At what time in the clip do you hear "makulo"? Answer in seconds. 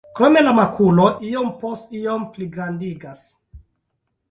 0.59-1.05